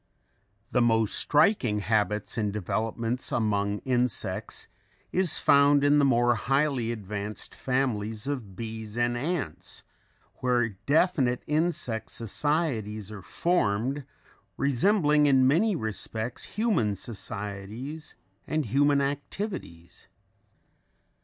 [0.71, 4.67] The most striking habits and developments among insects
[5.11, 9.83] is found in the more highly advanced families of bees and ants
[10.37, 14.03] where definite insect societies are formed,
[14.57, 18.15] resembling in many respects human societies
[18.47, 20.07] and human activities.